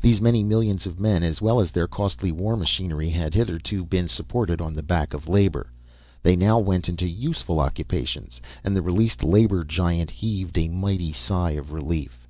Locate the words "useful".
7.06-7.60